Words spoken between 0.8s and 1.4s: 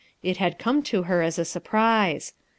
to her as